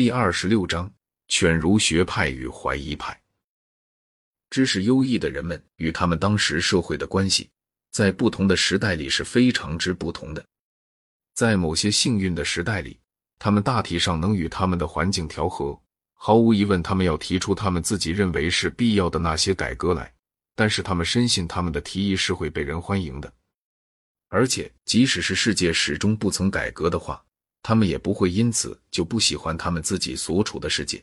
[0.00, 0.90] 第二十六章：
[1.28, 3.20] 犬儒学派与怀疑派。
[4.48, 7.50] 知识优异的人们与他们当时社会的关系，
[7.90, 10.42] 在不同的时代里是非常之不同的。
[11.34, 12.98] 在某些幸运的时代里，
[13.38, 15.78] 他们大体上能与他们的环境调和。
[16.14, 20.10] 毫无疑问，他们要提出他们自己认为是必要的那些改革来，
[20.54, 23.30] 但是他们深信他们的提议是会被人欢迎的。
[24.28, 27.22] 而且，即使是世界始终不曾改革的话，
[27.62, 31.02] 他们也不会因此就不喜欢他们自己所处的世界。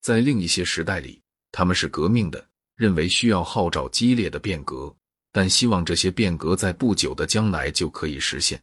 [0.00, 1.20] 在另一些时代里，
[1.50, 2.44] 他们是革命的，
[2.74, 4.94] 认为需要号召激烈的变革，
[5.30, 8.62] 但希望这些变革在不久的将来就可以实现。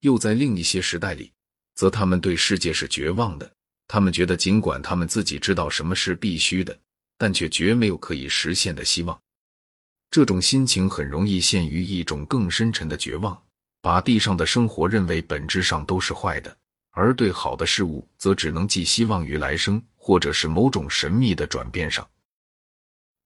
[0.00, 1.32] 又在另一些时代里，
[1.74, 3.50] 则他们对世界是绝望的。
[3.88, 6.78] 他们觉得，尽管他们自己知道什么是必须的，
[7.16, 9.18] 但却绝没有可以实现的希望。
[10.10, 13.40] 这种心情很容易陷于一种更深沉的绝望，
[13.86, 16.58] 把地上的生活认为本质上都是坏的，
[16.90, 22.04] 而对好的事物则只能寄希望于来生，或者是某种神秘的转变上。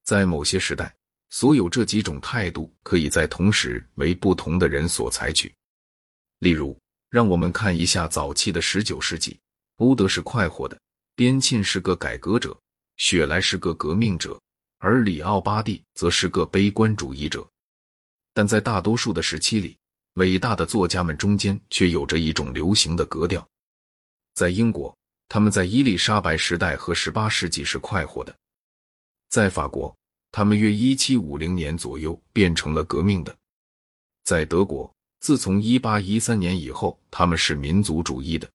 [0.04, 0.94] 在某些时代，
[1.30, 5.50] 所有这几种态度可以在同时为不同的人所采取。
[6.40, 9.40] 例如，让我们看一下早期的十九世纪。
[9.76, 10.78] 欧德是快活的，
[11.14, 12.54] 边沁是个改革者，
[12.98, 14.38] 雪莱是个革命者，
[14.76, 17.48] 而里奥巴蒂则是个悲观主义者。
[18.34, 19.78] 但在大多数的时期里，
[20.20, 23.46] 伟大的作家们中间却有着一种流行的格调。
[24.34, 24.94] 在英国，
[25.30, 28.30] 他们在伊丽莎白时代和十八世纪是快活的；
[29.30, 29.96] 在法国，
[30.30, 33.32] 他们约一七五零年左右变成了革命的；
[34.22, 38.46] 在德国，自从一八一三年以后，他们是民族主义的。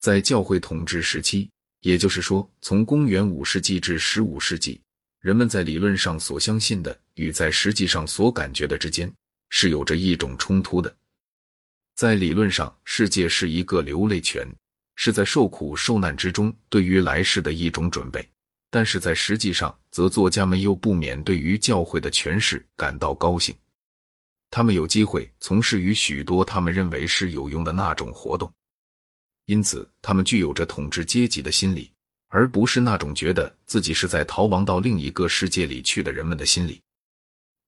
[0.00, 1.48] 在教会统治时期，
[1.80, 4.78] 也就是说，从公元五世纪至十五世纪，
[5.20, 9.10] 人们在理论上所相信的与在实际上所感觉的之间
[9.48, 10.94] 是有着一种冲突的。
[11.94, 14.46] 在理论上，世界是一个流泪泉，
[14.96, 18.20] 是在受苦受难之中对于来世的一种准备；
[18.70, 23.54] 但是在实际上，则作家们又不免对于教会的诠释感到高兴，
[24.50, 28.52] 他们有机会从事于许多他们认为是有用的那种活动。
[29.46, 31.90] 因此，他们具有着统治阶级的心理，
[32.28, 36.82] 而不是那种觉得自己是在逃亡到另一个世界里去的人们的心理。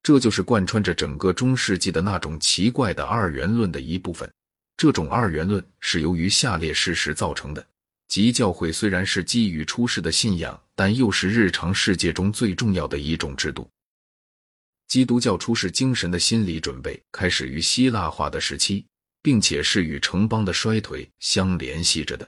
[0.09, 4.27] 这就是贯穿着整个中世纪的那种奇怪的二元论的一部分。
[4.75, 7.63] 这种二元论是由于下列事实造成的：
[8.09, 13.69] 即教会虽然是基于出世的信仰，但又是日常世界中最重要的一种制度。
[14.87, 18.87] 基督教出世精神的心理准备开始于希腊化的时期。
[19.21, 22.27] 并且是与城邦的衰退相联系着的。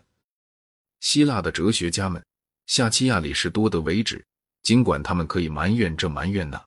[1.00, 2.22] 希腊的哲学家们，
[2.66, 4.22] 下期亚里士多德为止，
[4.62, 6.62] 尽管他们可以埋怨这埋怨那，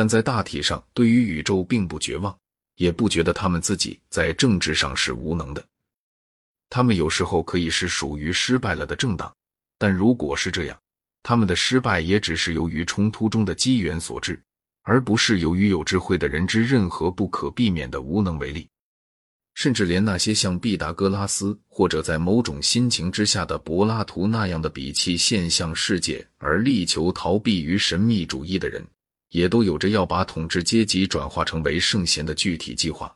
[0.00, 2.34] 但在大体上对于宇宙并不绝望，
[2.76, 5.62] 也不觉得他们自己在政治上是无能的。
[6.70, 9.30] 他们有时候可以是属于失败了的政党，
[9.76, 10.80] 但如果是这样，
[11.22, 14.42] 他们的失败也只是由于冲突中的机缘所致，
[14.84, 18.66] 而不是由于有智慧的人之任何不可避免的无能为力。
[19.52, 28.82] 甚至连那些像毕达哥拉斯或者在某种心情之下的柏拉图那样的鄙弃现象世界而力求逃避于神秘主义的人，
[29.30, 33.12] 也都有着要把统治阶级转化成为圣贤的具体计划。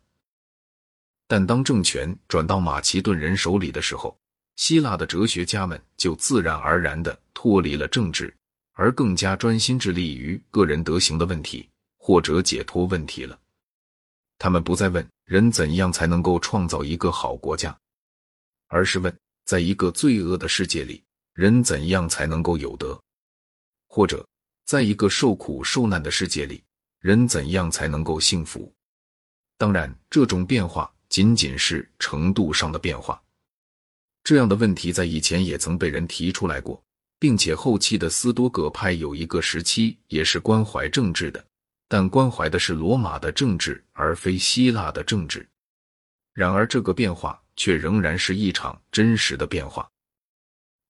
[1.27, 4.17] 但当政权转到马其顿人手里的时候，
[4.57, 8.35] 希腊的哲学家们就自然而然地脱离了政治，
[8.73, 13.39] 而更加专心致力于个人德行的问题或者解脱问题了。
[14.39, 17.77] 他们不再问人怎样才能够创造一个好国家，
[18.69, 23.01] 而是问，在一个罪恶的世界里，人怎样才能够有德；
[23.89, 24.27] 或者，
[24.65, 26.63] 在一个受苦受难的世界里，
[27.01, 28.73] 人怎样才能够幸福？
[29.57, 33.21] 当然，这种变化仅仅是程度上的变化。
[34.23, 36.83] 这样的问题在以前也曾被人提出来过，
[37.19, 41.45] 并且后期的斯多葛派有一个时期也是关怀政治的。
[41.87, 45.47] 但关怀的是罗马的政治，而非希腊的政治。
[46.33, 49.89] 然而，这个变化却仍然是一场真实的变化。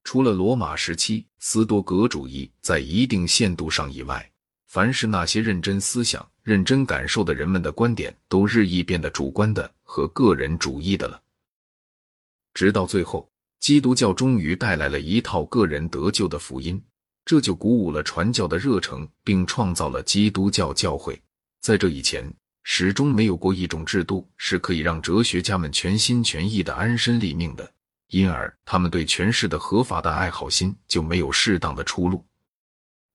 [0.04, 4.30] 除了罗马时期斯多葛主义在一定限度上以外，
[4.66, 11.20] 凡是那些认真思想、认真感受的人们的观点，都日益变得主观的和个人主义的了。
[12.52, 13.28] 直到最后，
[13.60, 16.80] 基督教终于带来了一套个人得救的福音。
[17.24, 21.18] 这就鼓舞了传教的热诚，并创造了基督教教会。
[21.62, 22.30] 在这以前，
[22.62, 27.72] 始终没有过一种制度是可以让哲学家们全心全意的安身立命的，
[28.08, 32.24] 因而他们对权势的合法的爱好心就没有适当的出路。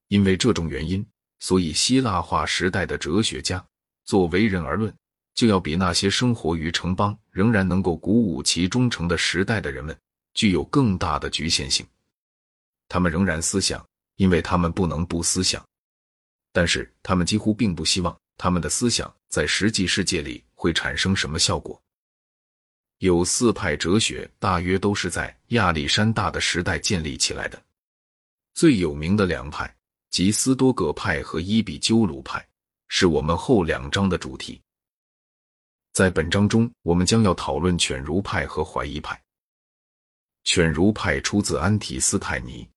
[0.08, 1.06] 因为这种原因，
[1.40, 3.64] 所以希腊化时代的哲学家，
[4.06, 4.94] 作为人而论，
[5.36, 9.98] 就要比那些生活于城邦仍然能够鼓舞其忠诚的时代的人们
[10.34, 11.86] 具有更大的局限性。
[12.88, 13.86] 他们仍然思想，
[14.16, 15.64] 因为他们不能不思想，
[16.52, 21.80] 但是他们几乎并不希望他们的思想在实际世界里会产生什么效果。
[23.00, 27.62] 有四派哲学，大约都是在亚历山大的时代建立起来的。
[28.54, 29.74] 最有名的两派，
[30.10, 32.46] 即斯多葛派和伊比鸠鲁派，
[32.90, 34.62] 是我们后两章的主题。
[35.94, 39.22] 在本章中，我们将要讨论犬儒派和怀疑派。
[40.44, 42.68] 犬儒派出自安提斯泰尼，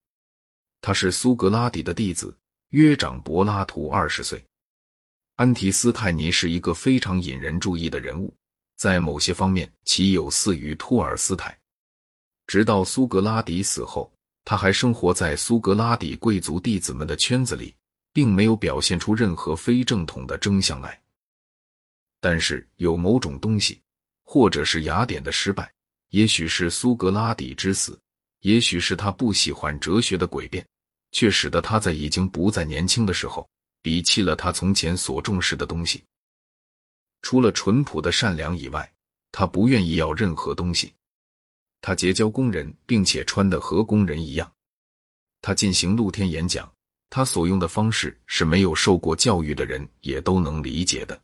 [0.81, 2.37] 他是苏格拉底的弟子，
[2.69, 4.41] 约长柏拉图二十岁。
[5.35, 8.33] 安提斯泰尼是一个非常引人注意的人物。
[8.82, 11.56] 在某些方面，其有似于托尔斯泰。
[12.49, 14.12] 直到苏格拉底死后，
[14.44, 17.73] 他还生活在苏格拉底贵族弟子们的圈子里，
[18.12, 21.00] 并没有表现出任何非正统的征象来。
[22.20, 23.81] 但是，有某种东西，
[24.25, 25.73] 或者是雅典的失败，
[26.08, 27.96] 也许是苏格拉底之死，
[28.40, 30.67] 也许是他不喜欢哲学的诡辩，
[31.12, 33.49] 却使得他在已经不再年轻的时候，
[33.81, 36.02] 鄙弃了他从前所重视的东西。
[37.23, 38.93] 除了淳朴的善良以外，
[39.31, 40.93] 他不愿意要任何东西。
[41.81, 44.53] 他结交工人，并且穿的和工人一样。
[45.41, 46.71] 他进行露天演讲，
[47.09, 51.21] 他所用的方式是没有受过教育的人也都能理解的。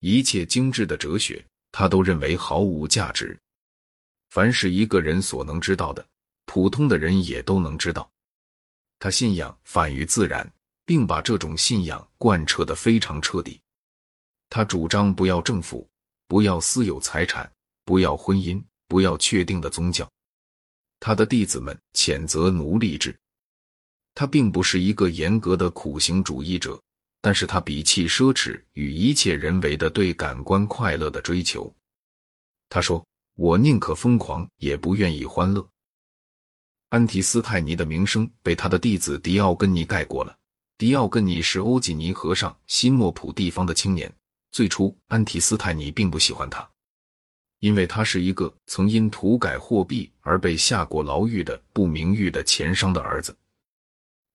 [0.00, 3.38] 一切精致的哲学，他都认为毫无价值。
[4.30, 6.04] 凡是一个人所能知道的，
[6.46, 8.10] 普通的人也都能知道。
[8.98, 10.50] 他信仰反于自然，
[10.84, 13.60] 并把这种信仰贯彻的非常彻底。
[14.50, 15.88] 他主张不要政府，
[16.26, 17.50] 不要私有财产，
[17.84, 20.06] 不要婚姻，不要确定的宗教。
[20.98, 23.16] 他的弟子们谴责奴隶制。
[24.12, 26.78] 他并不是一个严格的苦行主义者，
[27.22, 31.72] 但是他鄙弃奢侈与一切人为的对感官快乐的追求。
[32.68, 33.06] 他说
[33.36, 35.66] ：“我宁可疯狂，也不愿意欢乐。”
[36.90, 40.36] 安提斯泰尼的名声被他的弟子迪奥根尼盖过了。
[40.76, 44.12] 迪奥根尼是欧几尼河上新莫普地方的青年。
[44.52, 46.68] 最初，安提斯泰尼并不喜欢他，
[47.60, 53.36] 因为他是一个曾因涂改货币而被下过牢狱的不名誉的钱商的儿子。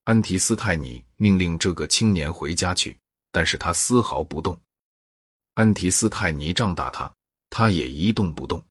[0.06, 2.97] 安提斯泰尼命令这个青年回家去，
[3.31, 4.57] 但是他丝毫不动。
[5.56, 7.13] 安提斯泰尼仗大他，
[7.50, 8.63] 他也一动不动。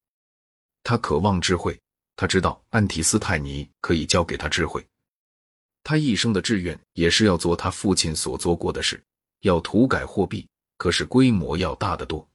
[0.82, 1.78] 他渴望智慧，
[2.16, 4.86] 他知道安提斯泰尼可以教给他智慧。
[5.82, 9.02] 他一生的志愿也是要做他父亲所做过的事，
[9.40, 10.46] 要涂改货币。
[10.76, 12.28] 可是规模要大得多，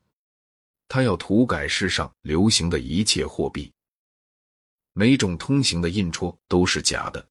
[0.88, 3.72] 他要涂改世上流行的一切货币，
[4.94, 7.26] 每种通行的印戳都是假的。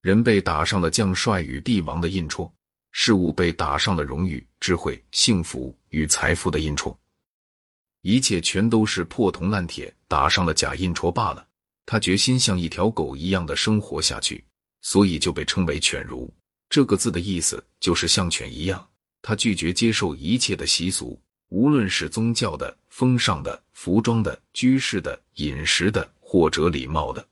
[0.00, 2.52] 人被打上了将帅与帝王的印戳，
[2.90, 6.98] 事物被打上了荣誉、智慧、幸福与财富的印戳，
[8.00, 11.46] 一切全都是破铜烂铁打上了假印戳罢了。
[11.84, 14.44] 他决心像一条狗一样的生活下去，
[14.80, 16.32] 所以就被称为犬儒。
[16.68, 18.88] 这个字的意思就是像犬一样。
[19.22, 27.26] 他拒绝接受一切的习俗，无论是宗教的、风尚的、服装的、居士的、饮食的，或者礼貌的。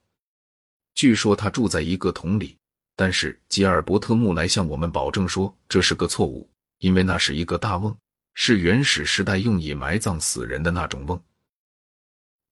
[0.94, 2.56] 据说他住在一个桶里，
[2.94, 6.48] 但是吉尔伯特·穆莱向我们保证说这是个错误，
[6.78, 7.96] 因为那是一个大瓮，
[8.34, 11.20] 是原始时代用以埋葬死人的那种瓮。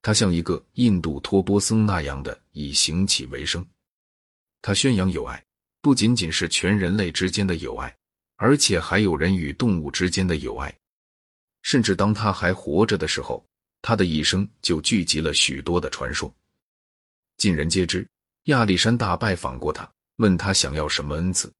[0.00, 3.66] 他像一个印度托钵僧那样的以行乞为生。
[4.62, 5.44] 他宣扬友爱，
[5.82, 7.94] 不仅仅是全人类之间的友爱。
[8.38, 10.72] 而且还有人与动物之间的友爱，
[11.62, 13.44] 甚至当他还活着的时候，
[13.82, 16.32] 他的一生就聚集了许多的传说，
[17.36, 18.08] 尽人皆知。
[18.44, 21.52] 亚历山大拜访过他，问他想要什么恩赐，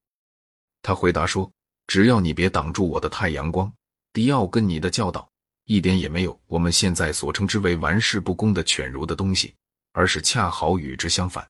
[0.81, 1.51] 他回答说
[1.89, 3.71] ：“只要你别挡住我的太阳光。”
[4.15, 5.29] 迪奥跟你的教导
[5.65, 9.53] 一点也没有我们现在所称之为玩世不恭的犬儒的东西，
[9.93, 11.47] 而是恰好与之相反。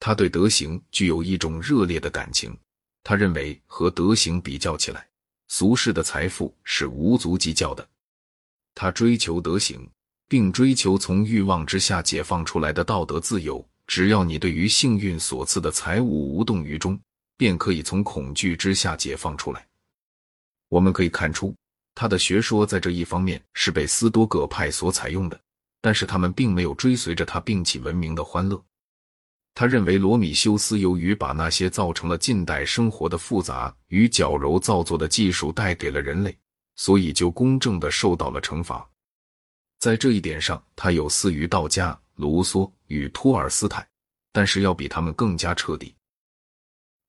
[0.00, 2.54] 他对德行具有一种热烈的感情。
[3.02, 5.08] 他认为和德行比较起来，
[5.48, 7.86] 俗世的财富是无足计较的。
[8.74, 9.88] 他追求德行，
[10.28, 13.66] 并追求从欲望之下解放出来的道德自由。
[13.86, 16.96] 只要你对于幸运所赐的财物无动于衷，
[17.36, 19.66] 便可以从恐惧之下解放出来。
[20.68, 21.52] 我们可以看出，
[21.96, 25.40] 他的学说在这一方面是被斯多葛派所采用的，
[25.80, 28.64] 但是他们并没有追随着他并起文明的欢乐。
[29.60, 36.34] 他认为罗米修斯由于把那些造成了近代生活的复杂与矫揉造作的技术带给了人类，
[36.76, 38.88] 所以就公正的受到了惩罚。
[39.78, 43.86] 在这一点上，他有似于道家、卢梭与托尔斯泰，
[44.32, 45.94] 但是要比他们更加彻底。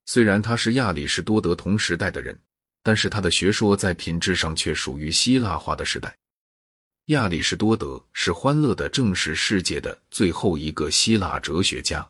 [0.05, 2.37] 虽然他是亚里士多德同时代的人，
[2.83, 6.13] 但是他的学说在品质上却属于希腊化的时代。
[7.05, 12.05] 亚里士多德是欢乐的正是世界的最后一个希腊哲学家。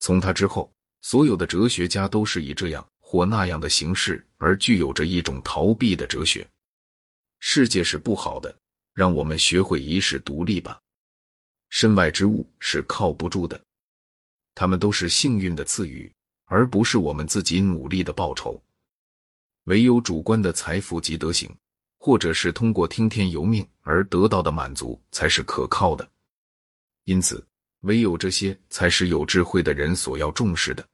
[0.00, 6.46] 从他之后，所有的哲学家都是以这样或那样的形式而具有着一种逃避的哲学。
[7.38, 8.54] 世界是不好的，
[8.92, 10.80] 让我们学会一世独立吧。
[11.68, 13.60] 身外之物是靠不住的，
[14.54, 16.12] 他们都是幸运的赐予，
[16.46, 18.60] 而不是我们自己努力的报酬。
[19.64, 21.54] 唯有主观的财富及德行，
[21.98, 26.10] 或者是通过听天由命而得到的满足，才是可靠的。
[27.04, 27.46] 因此，
[27.80, 30.86] 唯有这些才是有智慧的人所要重视的。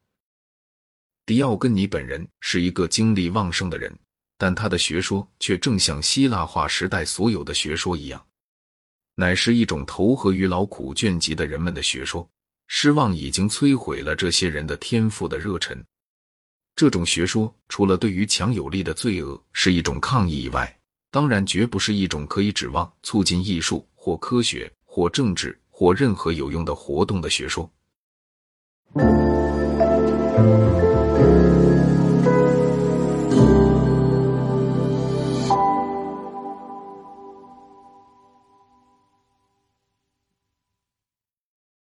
[1.24, 3.92] 迪奥根尼本人是一个精力旺盛的人，
[4.38, 8.24] 但他的学说却正像希腊化时代所有的学说一样。
[9.16, 12.28] 乃是一种投合于劳苦倦极的人们的学说，
[12.68, 15.82] 失望已经摧毁了这些人的天赋的热忱。
[16.76, 20.78] 这种学说除了对于强有力的罪恶是一种抗议以外，
[21.10, 27.70] 当然绝不是一种可以指望促进艺术或科学或政治或任何有用的活动的学说。